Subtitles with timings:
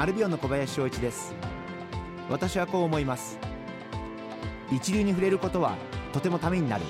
[0.00, 1.34] アルビオンの小林翔一です。
[2.30, 3.36] 私はこう思います。
[4.70, 5.74] 一流に触れることは
[6.12, 6.84] とてもためになる。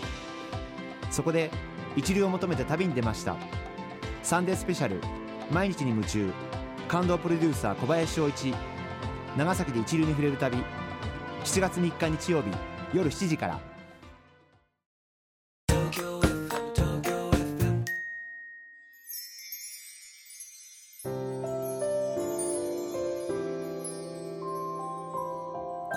[1.10, 1.50] そこで
[1.96, 3.34] 一流を求めて旅に出ました。
[4.22, 5.00] サンデースペシャル
[5.50, 6.30] 毎日に夢中。
[6.86, 8.54] 感動プロデューサー小林翔一。
[9.38, 10.58] 長崎で一流に触れる旅。
[11.44, 12.50] 7月3日日曜日
[12.92, 13.67] 夜7時から。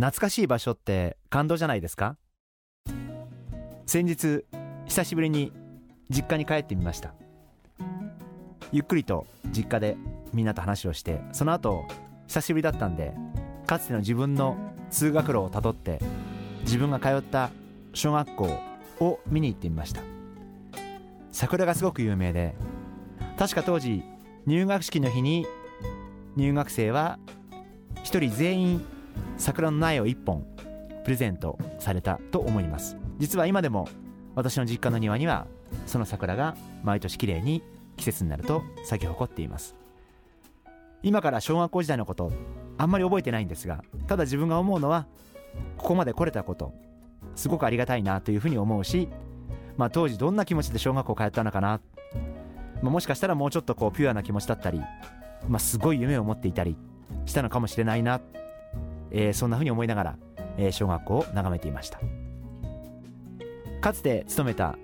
[0.00, 2.16] 懐かしい場所って感動じゃないですか？
[3.84, 4.46] 先日
[4.86, 5.52] 久しぶりに
[6.08, 7.12] 実家に帰ってみました。
[8.72, 9.98] ゆっくりと実家で
[10.32, 11.84] みんなと話をしてその後
[12.28, 13.12] 久しぶりだったんで
[13.66, 14.56] かつての自分の
[14.90, 16.00] 通学路をたどって
[16.62, 17.50] 自分が通った
[17.92, 18.58] 小学校
[19.00, 20.00] を見に行ってみました。
[21.30, 22.54] 桜がすごく有名で
[23.38, 24.02] 確か当時
[24.46, 25.44] 入学式の日に
[26.36, 27.18] 入学生は
[28.02, 28.86] 一人全員
[29.36, 30.44] 桜の苗を1本
[31.04, 32.96] プレゼントされたと思います。
[33.18, 33.88] 実は今でも
[34.34, 35.46] 私の実家の庭には
[35.86, 37.62] その桜が毎年きれいに
[37.96, 39.74] 季節になると咲き誇っています。
[41.02, 42.30] 今から小学校時代のこと
[42.76, 45.06] あんまり覚えてないんですがただ自分が思うのは
[45.78, 46.74] ここまで来れたこと
[47.34, 49.08] すごくありがたいなというふうに思うし、
[49.76, 51.80] まあ、当時どんな気持ちで小学校通ったのかな、
[52.82, 54.80] まあ、もしかしたらもうちょっとこうピュアな気持ちだったり、
[55.48, 56.76] まあ、すごい夢を持っていたり
[57.24, 58.20] したのかもしれないな。
[59.10, 60.16] えー、そんなふうに思いながら、
[60.56, 62.00] えー、小学校を眺めていました。
[63.80, 64.76] かつて勤めた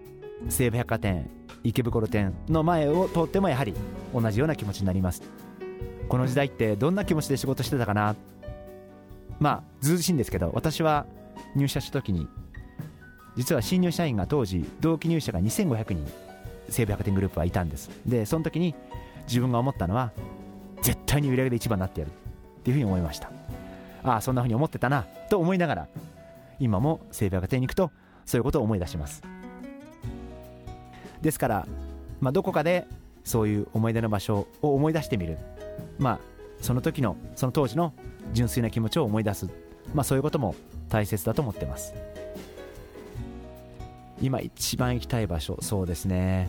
[0.49, 1.31] 西武百貨店
[1.65, 3.75] 池袋店の前を通ってもやはり
[4.15, 5.23] 同じような気持ちになります。
[6.09, 8.15] この時代ってどんな気持ちで仕事してたかな？
[9.39, 11.07] まあずうずしいんですけど私は
[11.55, 12.27] 入社した時に
[13.37, 16.07] 実は新入社員が当時同期入社が2500人
[16.69, 17.91] 西武百貨店グループはいたんです。
[18.07, 18.75] でその時に
[19.27, 20.13] 自分が思ったのは
[20.83, 23.31] 絶対に売り上げで一番になってやるっていうふうに思いました。
[24.07, 25.89] ああそんな風に思ってたなと思いながら
[26.59, 27.91] 今も西武百貨店に行くと
[28.25, 29.23] そういうことを思い出します。
[31.21, 31.67] ですから、
[32.21, 32.87] まあ、どこかで
[33.25, 35.39] そういう思い出の場所を思い出してみる。
[35.99, 36.19] まあ
[36.61, 37.93] その時のその当時の
[38.33, 39.47] 純粋な気持ちを思い出す、
[39.95, 40.55] まあ、そういうことも
[40.89, 41.95] 大切だと思ってます。
[44.23, 46.49] 今一番行きたい場所そうですね。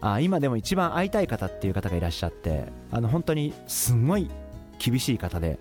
[0.00, 4.30] あ今でも一番会いたい方っていう方がいらっしゃってあの本当にすごい
[4.78, 5.58] 厳しい方で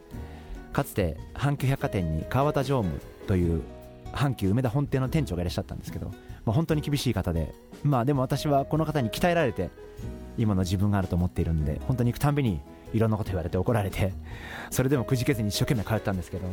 [0.80, 3.62] かつて阪急百貨店に川端常務という
[4.14, 6.08] 阪急梅田本店の店長がいらっしゃったんですけど、
[6.46, 7.54] まあ、本当に厳しい方で
[7.84, 9.72] まあでも私はこの方に鍛えられて
[10.38, 12.62] 今の自分があると思っているんで本当に行くたんびに
[12.94, 14.14] いろんなこと言われて怒られて
[14.72, 16.48] それでもくじけずに一生懸命通ったんですけど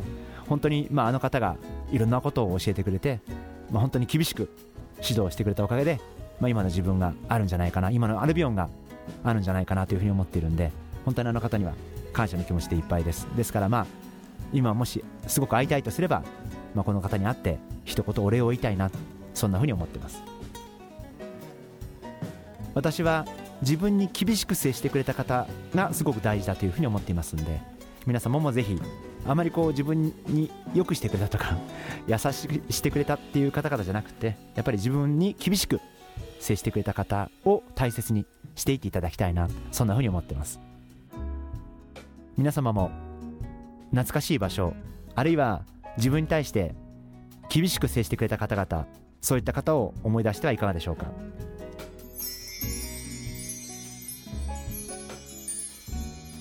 [0.49, 1.57] 本当にまああの方が
[1.93, 3.21] いろんなことを教えてくれて、
[3.71, 4.51] まあ、本当に厳しく
[5.09, 6.01] 指導してくれたおかげで、
[6.41, 8.69] まあ、今の自分があるんじゃないかな今のアルビオンが
[9.23, 10.73] あるんじゃないかなというふうに思っているんで
[11.05, 11.75] 本当にあの方には
[12.13, 13.29] 感謝の気持ちでいっぱいです。
[13.37, 14.06] ですからまあ
[14.56, 16.25] 今もしすごく会いたいとすれば、
[16.75, 18.91] まあ、この方に会って一言お礼を言いたいな
[19.34, 20.22] そんなふうに思ってます。
[22.72, 23.27] 私は
[23.61, 27.61] 自分に厳しく接してくれた方がすごく大事だというふうに思っていますんで
[28.06, 28.78] 皆様もぜひ
[29.27, 31.56] あまりこう自分によくしてくれたとか
[32.06, 35.81] 優しくしてくれたっていう方々じゃなくてやっぱり自分に厳しく
[36.39, 40.61] 接してくれた方を大切にしていっていただきたいなそんなふうに思ってます。
[42.37, 42.91] 皆様も
[43.91, 44.75] 懐かしい場所
[45.15, 45.65] あるいは
[45.97, 46.75] 自分に対して
[47.49, 48.87] 厳しく接してくれた方々
[49.21, 51.07] そういった方を思い出してはいかがでしょうか。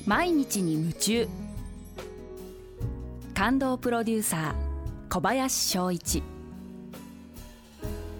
[0.05, 1.27] 毎日に夢中。
[3.33, 4.53] 感動プロデューサー
[5.09, 6.21] 小林翔一。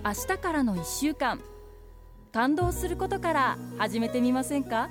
[0.03, 1.39] 明日からの1週間
[2.31, 4.89] 感動することから始めてみませんか？